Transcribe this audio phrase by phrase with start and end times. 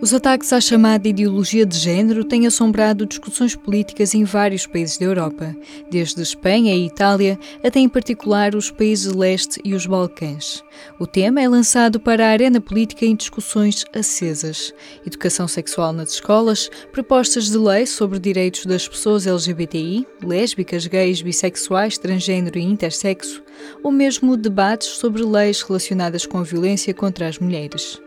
[0.00, 5.04] Os ataques à chamada ideologia de género têm assombrado discussões políticas em vários países da
[5.04, 5.56] Europa,
[5.90, 10.62] desde Espanha e Itália até em particular os países de leste e os Balcãs.
[11.00, 14.72] O tema é lançado para a arena política em discussões acesas:
[15.04, 21.98] educação sexual nas escolas, propostas de lei sobre direitos das pessoas LGBTI, lésbicas, gays, bissexuais,
[21.98, 23.42] transgênero e intersexo,
[23.82, 28.00] ou mesmo debates sobre leis relacionadas com a violência contra as mulheres.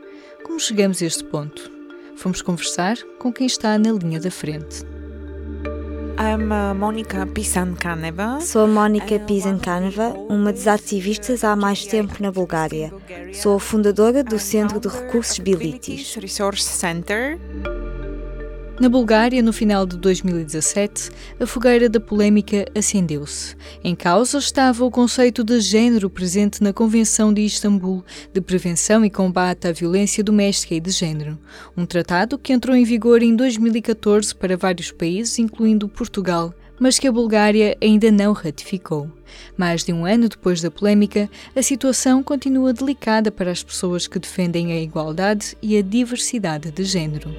[0.45, 1.80] Como chegamos a este ponto?
[2.15, 4.85] Fomos conversar com quem está na linha da frente.
[8.41, 12.93] Sou a Mónica Pisankaneva, uma das ativistas há mais tempo na Bulgária.
[13.33, 16.15] Sou a fundadora do Centro de Recursos Bilitis.
[18.81, 23.55] Na Bulgária, no final de 2017, a fogueira da polémica acendeu-se.
[23.83, 28.03] Em causa estava o conceito de género presente na Convenção de Istambul
[28.33, 31.37] de Prevenção e Combate à Violência Doméstica e de Género,
[31.77, 37.07] um tratado que entrou em vigor em 2014 para vários países, incluindo Portugal, mas que
[37.07, 39.11] a Bulgária ainda não ratificou.
[39.55, 44.17] Mais de um ano depois da polémica, a situação continua delicada para as pessoas que
[44.17, 47.29] defendem a igualdade e a diversidade de género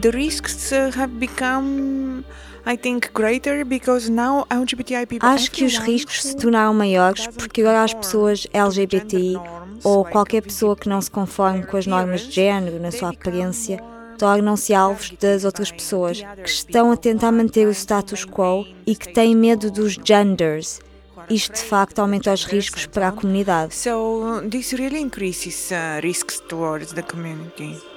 [0.00, 2.24] the risks uh, have become
[2.66, 7.60] I think greater because now LGBTI people Acho que os riscos se tornaram maiores porque
[7.60, 9.36] agora as pessoas LGBTI
[9.82, 13.78] ou qualquer pessoa que não se conforme com as normas de género na sua aparência
[14.18, 19.12] tornam-se alvos das outras pessoas que estão a tentar manter o status quo e que
[19.12, 20.80] têm medo dos genders.
[21.28, 23.74] Isto de facto aumenta os riscos para a comunidade.
[23.74, 27.93] So this really increases uh, risks towards the community.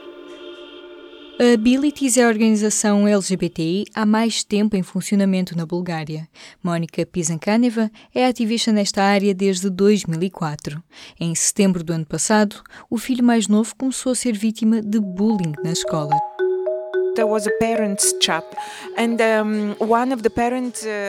[1.40, 6.28] A Abilities é a organização LGBTI há mais tempo em funcionamento na Bulgária.
[6.64, 10.82] Mónica Pizankaneva é ativista nesta área desde 2004.
[11.20, 15.54] Em setembro do ano passado, o filho mais novo começou a ser vítima de bullying
[15.64, 16.16] na escola.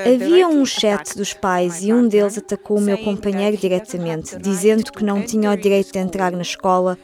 [0.07, 5.05] Havia um chat dos pais e um deles atacou o meu companheiro diretamente, dizendo que
[5.05, 6.99] não tinha o direito de entrar na escola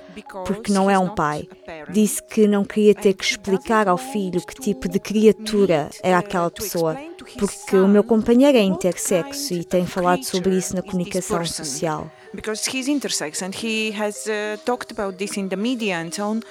[0.47, 1.49] porque não é um pai.
[1.91, 6.51] Disse que não queria ter que explicar ao filho que tipo de criatura era aquela
[6.51, 6.97] pessoa,
[7.39, 12.65] porque o meu companheiro é intersexo e tem falado sobre isso na comunicação social because
[12.67, 16.43] he's intersex and he has uh, talked about this in the media and so on.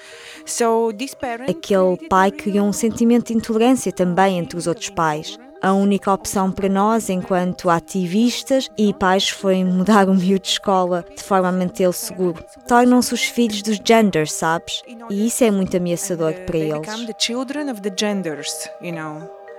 [0.45, 5.37] So this parent Aquele pai criou um sentimento de intolerância também entre os outros pais.
[5.61, 11.05] A única opção para nós, enquanto ativistas e pais, foi mudar o miúdo de escola
[11.15, 12.43] de forma a mantê-lo seguro.
[12.67, 14.83] Tornam-se os filhos dos genders, sabes?
[15.09, 16.89] E isso é muito ameaçador para eles.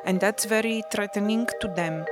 [0.07, 2.05] And that's very threatening to them.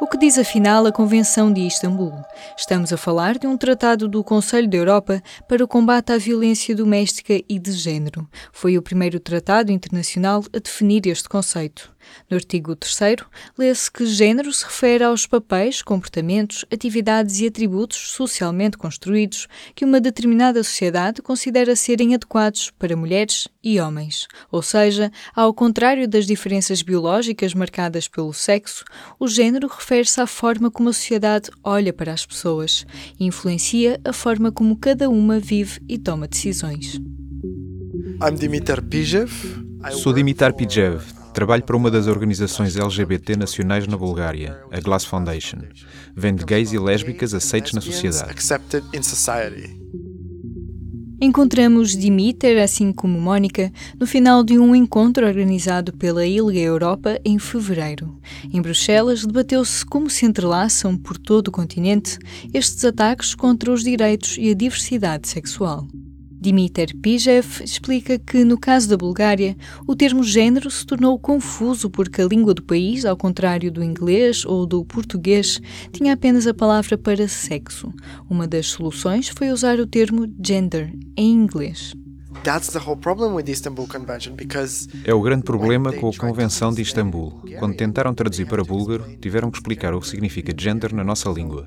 [0.00, 2.12] O que diz afinal a Convenção de Istambul?
[2.58, 6.74] Estamos a falar de um tratado do Conselho da Europa para o combate à violência
[6.74, 8.28] doméstica e de género.
[8.52, 11.93] Foi o primeiro tratado internacional a definir este conceito.
[12.30, 13.16] No artigo 3,
[13.58, 20.00] lê-se que género se refere aos papéis, comportamentos, atividades e atributos socialmente construídos que uma
[20.00, 24.26] determinada sociedade considera serem adequados para mulheres e homens.
[24.50, 28.84] Ou seja, ao contrário das diferenças biológicas marcadas pelo sexo,
[29.18, 32.86] o género refere-se à forma como a sociedade olha para as pessoas
[33.18, 36.98] e influencia a forma como cada uma vive e toma decisões.
[39.92, 41.02] Sou Dimitar Pijev,
[41.34, 45.58] Trabalho para uma das organizações LGBT nacionais na Bulgária, a Glass Foundation.
[46.14, 48.32] Vende gays e lésbicas aceitos na sociedade.
[51.20, 57.36] Encontramos Dimiter, assim como Mónica, no final de um encontro organizado pela ILGA Europa em
[57.40, 58.16] fevereiro.
[58.52, 62.16] Em Bruxelas, debateu-se como se entrelaçam por todo o continente
[62.52, 65.84] estes ataques contra os direitos e a diversidade sexual.
[66.44, 69.56] Dimitar Pijev explica que, no caso da Bulgária,
[69.86, 74.44] o termo género se tornou confuso porque a língua do país, ao contrário do inglês
[74.44, 75.58] ou do português,
[75.90, 77.90] tinha apenas a palavra para sexo.
[78.28, 81.94] Uma das soluções foi usar o termo gender em inglês.
[85.02, 87.40] É o grande problema com a Convenção de Istambul.
[87.58, 91.66] Quando tentaram traduzir para búlgaro, tiveram que explicar o que significa gender na nossa língua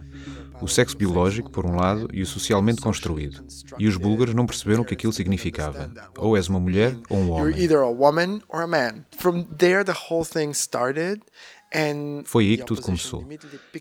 [0.61, 3.43] o sexo biológico, por um lado, e o socialmente construído.
[3.77, 5.91] E os búlgaros não perceberam o que aquilo significava.
[6.17, 7.53] Ou és uma mulher ou um homem.
[12.25, 13.27] Foi aí que tudo começou.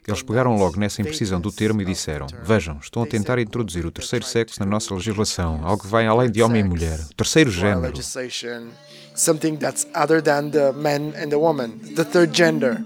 [0.06, 3.90] Eles pegaram logo nessa imprecisão do termo e disseram: Vejam, estão a tentar introduzir o
[3.90, 7.50] terceiro sexo na nossa legislação, algo que vai além de homem e mulher, o terceiro
[7.50, 7.94] género.
[9.14, 12.84] Something that's other than the man and the woman, the third gender.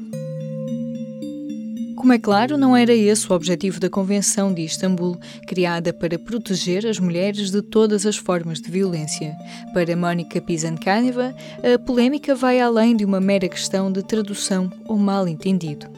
[2.01, 6.87] Como é claro, não era esse o objetivo da Convenção de Istambul, criada para proteger
[6.87, 9.37] as mulheres de todas as formas de violência.
[9.75, 15.89] Para Mónica Pizankaneva, a polémica vai além de uma mera questão de tradução ou mal-entendido.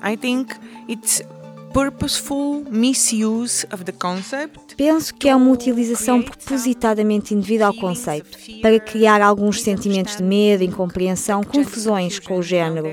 [0.00, 0.54] I think
[0.88, 1.24] it's
[1.72, 4.74] purposeful misuse of the concept.
[4.76, 10.64] Penso que é uma utilização propositadamente indevida ao conceito, para criar alguns sentimentos de medo,
[10.64, 12.88] incompreensão, confusões com o género.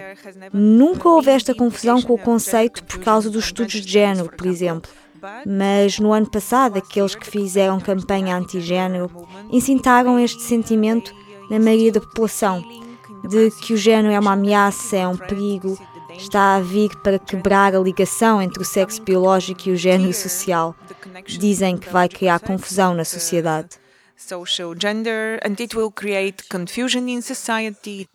[0.54, 4.90] Nunca houve esta confusão com o conceito por causa dos estudos de género, por exemplo.
[5.46, 9.10] Mas no ano passado, aqueles que fizeram campanha anti-género
[9.52, 11.14] incitaram este sentimento
[11.50, 12.64] na maioria da população,
[13.28, 15.78] de que o género é uma ameaça, é um perigo,
[16.18, 20.76] está a vir para quebrar a ligação entre o sexo biológico e o género social.
[21.26, 23.78] Dizem que vai criar confusão na sociedade.
[24.18, 28.08] Social gender and it will create confusion in society.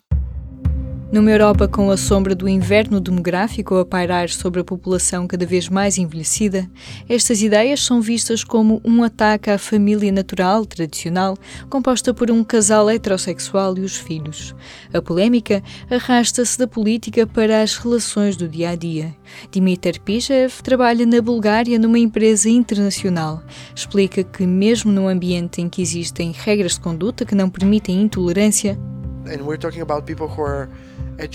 [1.11, 5.67] Numa Europa com a sombra do inverno demográfico a pairar sobre a população cada vez
[5.67, 6.71] mais envelhecida,
[7.09, 11.37] estas ideias são vistas como um ataque à família natural tradicional,
[11.69, 14.55] composta por um casal heterossexual e os filhos.
[14.93, 19.13] A polémica arrasta-se da política para as relações do dia a dia.
[19.51, 23.43] Dimitar Pijev trabalha na Bulgária numa empresa internacional.
[23.75, 28.79] Explica que, mesmo num ambiente em que existem regras de conduta que não permitem intolerância,
[29.23, 30.67] And we're talking about people who are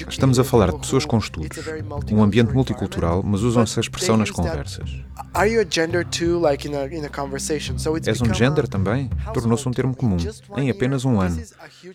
[0.09, 1.59] Estamos a falar de pessoas com estudos,
[2.11, 4.91] um ambiente multicultural, mas usam essa expressão nas conversas.
[8.07, 9.11] És um gender também?
[9.33, 10.17] Tornou-se um termo comum,
[10.57, 11.43] em apenas um ano.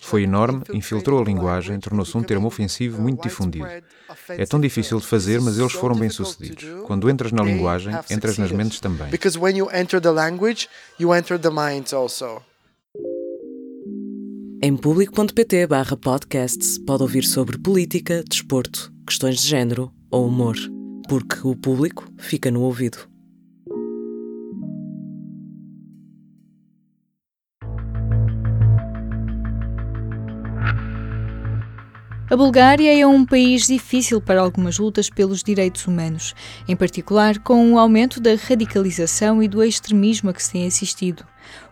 [0.01, 3.67] Foi enorme, infiltrou a linguagem, tornou-se um termo ofensivo muito difundido.
[4.29, 6.65] É tão difícil de fazer, mas eles foram bem-sucedidos.
[6.85, 9.09] Quando entras na linguagem, entras nas mentes também.
[9.09, 12.41] Because when you enter the language, you enter the minds also.
[14.63, 20.55] Em público.pt barra podcasts pode ouvir sobre política, desporto, questões de género ou humor,
[21.09, 23.10] porque o público fica no ouvido.
[32.31, 36.33] A Bulgária é um país difícil para algumas lutas pelos direitos humanos,
[36.65, 41.25] em particular com o aumento da radicalização e do extremismo a que se tem assistido.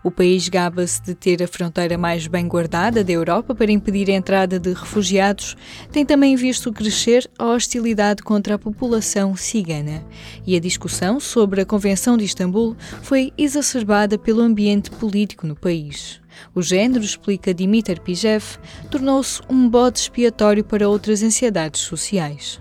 [0.04, 4.16] O país gaba-se de ter a fronteira mais bem guardada da Europa para impedir a
[4.16, 5.56] entrada de refugiados,
[5.94, 10.04] tem também visto crescer a hostilidade contra a população cigana.
[10.46, 16.20] E a discussão sobre a Convenção de Istambul foi exacerbada pelo ambiente político no país.
[16.54, 18.58] O género, explica Dimitar Pijev,
[18.90, 22.60] tornou-se um bode expiatório para outras ansiedades sociais.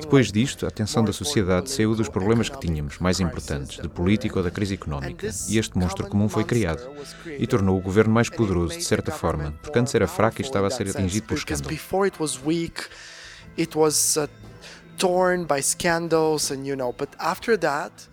[0.00, 4.38] Depois disto, a atenção da sociedade saiu dos problemas que tínhamos, mais importantes, de política
[4.38, 6.88] ou da crise económica, e este monstro comum foi criado
[7.26, 10.68] e tornou o governo mais poderoso, de certa forma, porque antes era fraco e estava
[10.68, 11.68] a ser atingido por escândalo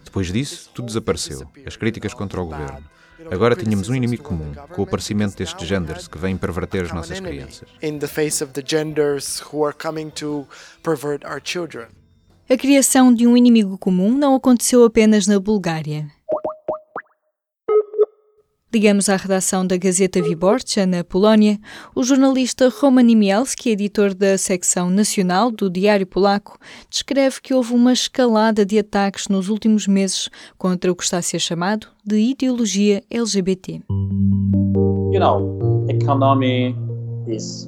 [0.03, 1.47] Depois disso, tudo desapareceu.
[1.65, 2.83] As críticas contra o governo.
[3.31, 7.19] Agora tínhamos um inimigo comum, com o aparecimento destes genders que vêm perverter as nossas
[7.19, 7.67] crianças.
[12.49, 16.07] A criação de um inimigo comum não aconteceu apenas na Bulgária.
[18.77, 21.59] Ligamos à redação da Gazeta Wyborcza, na Polónia,
[21.95, 27.91] o jornalista Roman Imielski, editor da secção nacional do Diário Polaco, descreve que houve uma
[27.91, 33.03] escalada de ataques nos últimos meses contra o que está a ser chamado de ideologia
[33.09, 33.81] LGBT.
[33.89, 36.75] You know, economy
[37.27, 37.67] is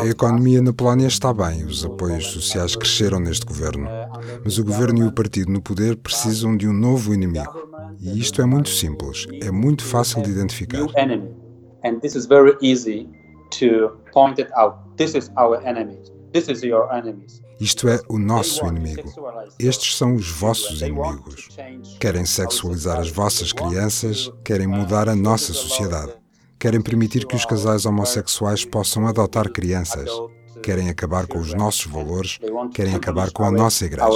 [0.00, 3.88] a economia na Polónia está bem, os apoios sociais cresceram neste governo.
[4.44, 7.73] Mas o governo e o partido no poder precisam de um novo inimigo.
[8.00, 10.86] E isto é muito simples, é muito fácil de identificar.
[17.60, 19.08] Isto é o nosso inimigo.
[19.58, 21.48] Estes são os vossos inimigos.
[22.00, 26.12] Querem sexualizar as vossas crianças, querem mudar a nossa sociedade.
[26.58, 30.10] Querem permitir que os casais homossexuais possam adotar crianças.
[30.62, 32.38] Querem acabar com os nossos valores,
[32.74, 34.06] querem acabar com a nossa igreja.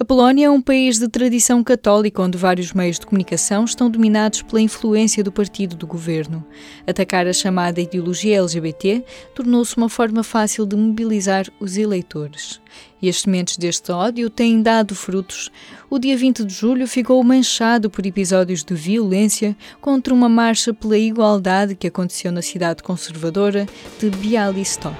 [0.00, 4.42] A Polónia é um país de tradição católica onde vários meios de comunicação estão dominados
[4.42, 6.46] pela influência do partido do governo.
[6.86, 12.60] Atacar a chamada ideologia LGBT tornou-se uma forma fácil de mobilizar os eleitores.
[13.02, 15.50] E as sementes deste ódio têm dado frutos.
[15.90, 20.96] O dia 20 de julho ficou manchado por episódios de violência contra uma marcha pela
[20.96, 23.66] igualdade que aconteceu na cidade conservadora
[23.98, 24.94] de Bialystok.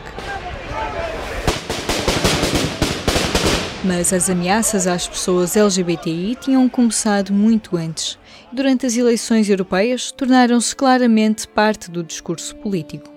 [3.88, 8.18] Mas as ameaças às pessoas LGBTI tinham começado muito antes.
[8.52, 13.08] Durante as eleições europeias, tornaram-se claramente parte do discurso político.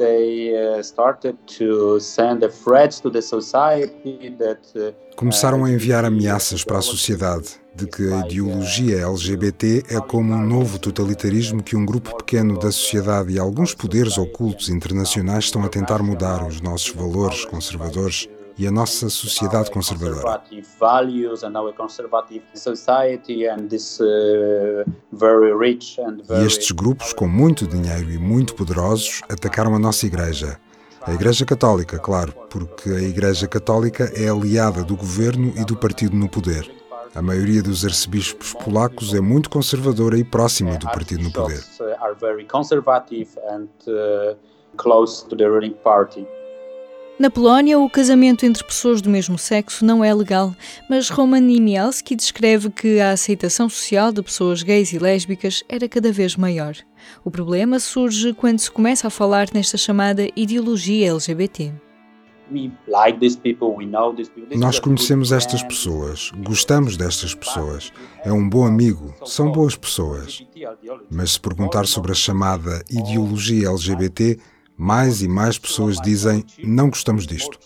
[0.00, 0.80] Uh,
[4.74, 10.34] uh, Começaram a enviar ameaças para a sociedade de que a ideologia LGBT é como
[10.34, 15.62] um novo totalitarismo que um grupo pequeno da sociedade e alguns poderes ocultos internacionais estão
[15.64, 18.28] a tentar mudar os nossos valores conservadores
[18.58, 20.42] e a nossa sociedade conservadora.
[26.42, 30.58] E estes grupos, com muito dinheiro e muito poderosos, atacaram a nossa Igreja.
[31.04, 36.14] A Igreja Católica, claro, porque a Igreja Católica é aliada do governo e do partido
[36.14, 36.70] no poder.
[37.14, 41.60] A maioria dos arcebispos polacos é muito conservadora e próxima do partido no poder.
[47.18, 50.56] Na Polónia, o casamento entre pessoas do mesmo sexo não é legal,
[50.88, 56.10] mas Roman Nimielski descreve que a aceitação social de pessoas gays e lésbicas era cada
[56.10, 56.74] vez maior.
[57.24, 61.72] O problema surge quando se começa a falar nesta chamada ideologia LGBT.
[64.56, 67.92] Nós conhecemos estas pessoas, gostamos destas pessoas,
[68.24, 70.44] é um bom amigo, são boas pessoas.
[71.10, 74.38] Mas se perguntar sobre a chamada ideologia LGBT,
[74.82, 77.56] mais e mais pessoas dizem não gostamos disto.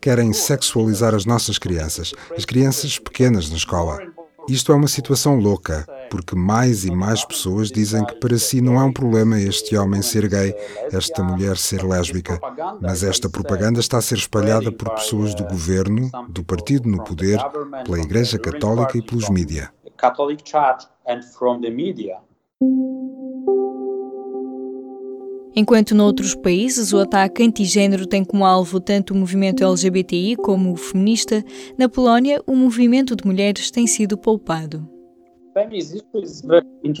[0.00, 4.00] Querem sexualizar as nossas crianças, as crianças pequenas na escola.
[4.48, 8.74] Isto é uma situação louca, porque mais e mais pessoas dizem que para si não
[8.80, 10.52] é um problema este homem ser gay,
[10.90, 12.40] esta mulher ser lésbica,
[12.80, 17.38] mas esta propaganda está a ser espalhada por pessoas do governo, do partido no poder,
[17.84, 19.70] pela Igreja Católica e pelos mídia.
[25.58, 30.76] Enquanto noutros países o ataque antigênero tem como alvo tanto o movimento LGBTI como o
[30.76, 31.44] feminista,
[31.76, 34.88] na Polónia o movimento de mulheres tem sido poupado.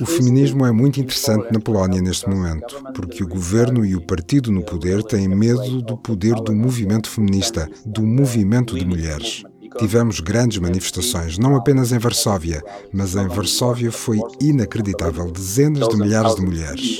[0.00, 4.50] O feminismo é muito interessante na Polónia neste momento, porque o governo e o partido
[4.50, 9.44] no poder têm medo do poder do movimento feminista, do movimento de mulheres.
[9.78, 12.60] Tivemos grandes manifestações, não apenas em Varsóvia,
[12.92, 16.98] mas em Varsóvia foi inacreditável dezenas de milhares de mulheres.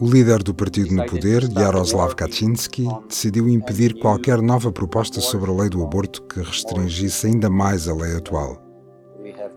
[0.00, 5.54] O líder do partido no poder, Jaroslav Kaczynski, decidiu impedir qualquer nova proposta sobre a
[5.54, 8.62] lei do aborto que restringisse ainda mais a lei atual.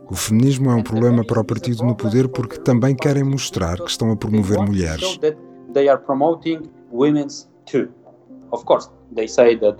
[0.10, 3.90] O feminismo é um problema para o partido no poder porque também querem mostrar que
[3.90, 5.20] estão a promover mulheres.
[8.50, 9.78] Of course, they say that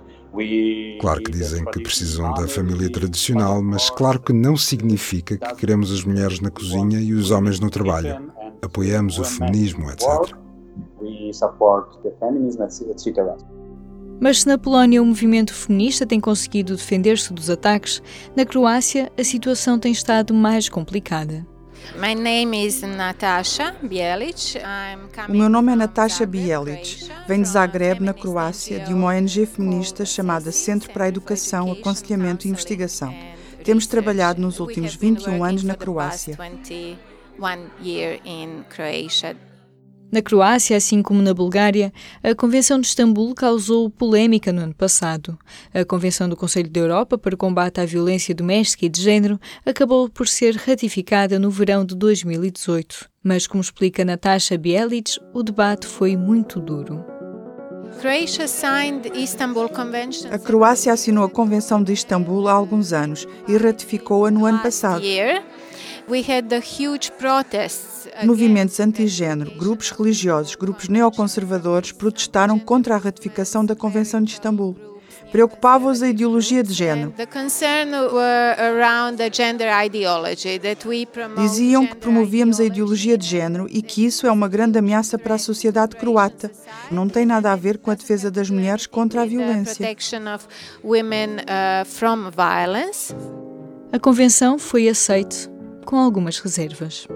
[1.00, 5.92] Claro que dizem que precisam da família tradicional, mas claro que não significa que queremos
[5.92, 8.32] as mulheres na cozinha e os homens no trabalho.
[8.62, 10.36] Apoiamos o feminismo, etc.
[14.20, 18.02] Mas se na Polónia o movimento feminista tem conseguido defender-se dos ataques,
[18.36, 21.46] na Croácia a situação tem estado mais complicada.
[25.28, 27.08] O meu nome é Natasha Bielic.
[27.26, 32.46] Venho de Zagreb, na Croácia, de uma ONG feminista chamada Centro para a Educação, Aconselhamento
[32.46, 33.14] e Investigação.
[33.64, 36.38] Temos trabalhado nos últimos 21 anos na Croácia.
[40.10, 45.38] Na Croácia, assim como na Bulgária, a Convenção de Istambul causou polémica no ano passado.
[45.74, 49.38] A Convenção do Conselho da Europa para o combate à violência doméstica e de género
[49.66, 53.06] acabou por ser ratificada no verão de 2018.
[53.22, 57.04] Mas, como explica Natasha Bielic, o debate foi muito duro.
[60.32, 65.02] A Croácia assinou a Convenção de Istambul há alguns anos e ratificou-a no ano passado.
[68.24, 74.74] Movimentos anti-género, grupos religiosos, grupos neoconservadores protestaram contra a ratificação da Convenção de Istambul.
[75.30, 77.12] Preocupava-os a ideologia de género.
[81.36, 85.34] Diziam que promovíamos a ideologia de género e que isso é uma grande ameaça para
[85.34, 86.50] a sociedade croata.
[86.90, 89.86] Não tem nada a ver com a defesa das mulheres contra a violência.
[93.92, 95.57] A convenção foi aceita
[95.88, 97.08] com algumas reservas.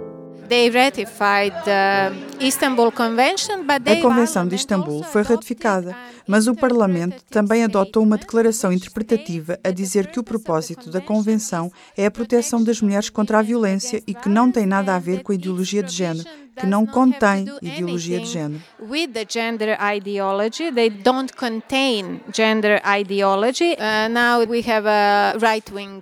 [3.99, 5.95] A Convenção de Istambul foi ratificada,
[6.27, 11.71] mas o Parlamento também adotou uma declaração interpretativa a dizer que o propósito da Convenção
[11.95, 15.23] é a proteção das mulheres contra a violência e que não tem nada a ver
[15.23, 18.63] com a ideologia de género, que não contém ideologia de género.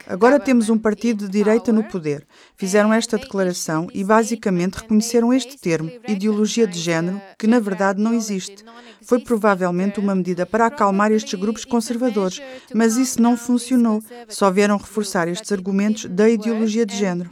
[0.06, 2.26] Agora temos um partido de direita no poder.
[2.56, 8.12] Fizeram esta declaração e basicamente reconheceram este termo, ideologia de género, que na verdade não
[8.12, 8.64] existe.
[9.02, 12.40] Foi provavelmente uma medida para acalmar estes grupos conservadores,
[12.74, 14.02] mas isso não funcionou.
[14.28, 17.30] Só vieram reforçar estes argumentos da ideologia de género.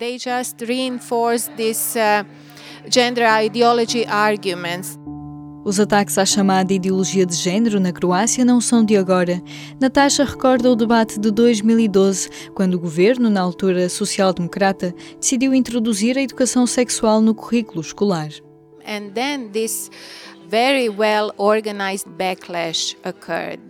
[2.90, 4.98] Gender ideology arguments.
[5.64, 9.42] Os ataques à chamada ideologia de género na Croácia não são de agora.
[9.80, 16.22] Natasha recorda o debate de 2012, quando o governo, na altura social-democrata, decidiu introduzir a
[16.22, 18.30] educação sexual no currículo escolar.
[18.86, 19.90] And then this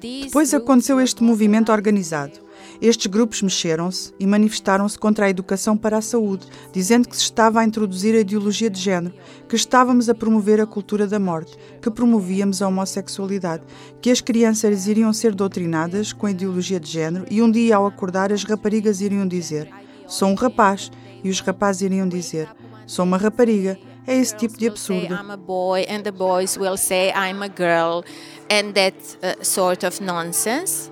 [0.01, 2.48] depois aconteceu este movimento organizado.
[2.81, 7.59] Estes grupos mexeram-se e manifestaram-se contra a educação para a saúde, dizendo que se estava
[7.59, 9.15] a introduzir a ideologia de género,
[9.49, 13.65] que estávamos a promover a cultura da morte, que promovíamos a homossexualidade,
[14.01, 17.87] que as crianças iriam ser doutrinadas com a ideologia de género e um dia ao
[17.87, 19.69] acordar as raparigas iriam dizer:
[20.07, 20.91] Sou um rapaz,
[21.25, 22.49] e os rapazes iriam dizer:
[22.87, 25.15] Sou uma rapariga é esse tipo de absurdo.
[25.15, 28.05] I'm a boy and the boys will say I'm a girl
[28.51, 30.91] and that uh, sort of nonsense.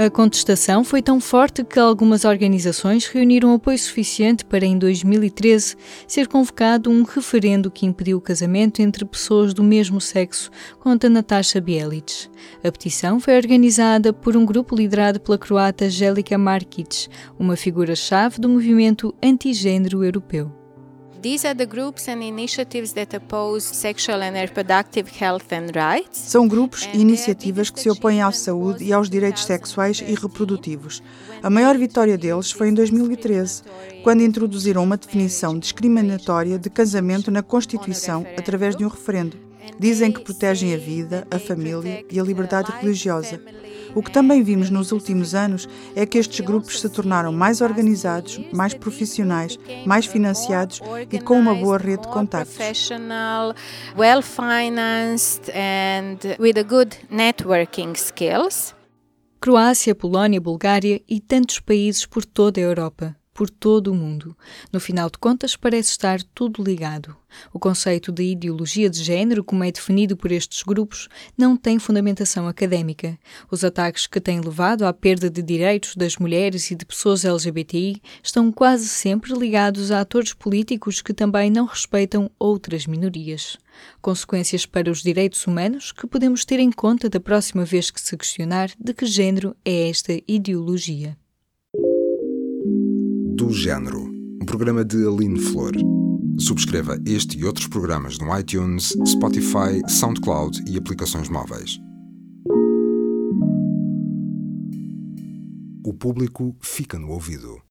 [0.00, 5.74] A contestação foi tão forte que algumas organizações reuniram apoio suficiente para, em 2013,
[6.06, 11.60] ser convocado um referendo que impediu o casamento entre pessoas do mesmo sexo, conta Natasha
[11.60, 12.28] Bielic.
[12.62, 18.48] A petição foi organizada por um grupo liderado pela croata Jelika Markic, uma figura-chave do
[18.48, 20.67] movimento antigênero europeu.
[21.20, 26.16] These are the groups and initiatives that oppose sexual and reproductive health and rights.
[26.16, 31.02] São grupos e iniciativas que se opõem à saúde e aos direitos sexuais e reprodutivos.
[31.42, 33.62] A maior vitória deles foi em 2013,
[34.04, 39.36] quando introduziram uma definição discriminatória de casamento na Constituição através de um referendo.
[39.76, 43.40] Dizem que protegem a vida, a família e a liberdade religiosa.
[43.98, 48.38] O que também vimos nos últimos anos é que estes grupos se tornaram mais organizados,
[48.52, 52.56] mais profissionais, mais financiados e com uma boa rede de contactos.
[53.96, 58.72] well financed and with a good networking skills.
[59.40, 64.36] Croácia, Polónia, Bulgária e tantos países por toda a Europa por todo o mundo.
[64.72, 67.16] No final de contas, parece estar tudo ligado.
[67.52, 72.48] O conceito de ideologia de género, como é definido por estes grupos, não tem fundamentação
[72.48, 73.16] académica.
[73.48, 78.02] Os ataques que têm levado à perda de direitos das mulheres e de pessoas LGBTI
[78.24, 83.56] estão quase sempre ligados a atores políticos que também não respeitam outras minorias.
[84.02, 88.16] Consequências para os direitos humanos que podemos ter em conta da próxima vez que se
[88.16, 91.16] questionar de que género é esta ideologia
[93.38, 94.02] do Género,
[94.42, 95.70] um programa de Aline Flor.
[96.40, 101.78] Subscreva este e outros programas no iTunes, Spotify, SoundCloud e aplicações móveis.
[105.86, 107.62] O público fica no ouvido.